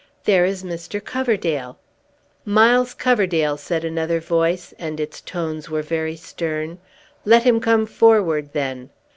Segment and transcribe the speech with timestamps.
[0.23, 0.99] "There is Mr.
[0.99, 1.77] Coverdale!"
[2.43, 6.79] "Miles Coverdale!" said another voice, and its tones were very stern.
[7.23, 8.89] "Let him come forward, then!"